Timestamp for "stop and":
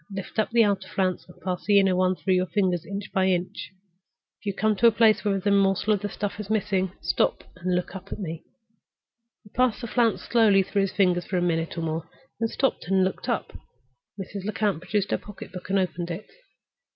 7.03-7.75